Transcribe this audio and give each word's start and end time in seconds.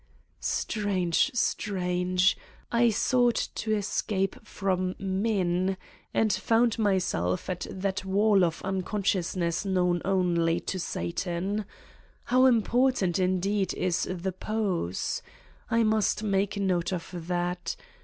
Strange, 0.39 1.29
strange.... 1.35 2.35
I 2.71 2.89
sought 2.89 3.49
to 3.53 3.75
escape 3.75 4.43
from 4.43 4.95
men 4.97 5.77
and 6.11 6.33
found 6.33 6.79
myself 6.79 7.47
at 7.51 7.67
that 7.69 8.03
wall 8.03 8.43
of 8.43 8.63
Uncon 8.63 9.03
sciousness 9.03 9.63
known 9.63 10.01
only 10.03 10.59
to 10.61 10.79
Satan! 10.79 11.65
How 12.23 12.47
important, 12.47 13.19
indeed, 13.19 13.75
is 13.75 14.07
the 14.09 14.31
pose! 14.33 15.21
I 15.69 15.83
must 15.83 16.23
make 16.23 16.57
note 16.57 16.91
of 16.91 17.27
that. 17.27 17.75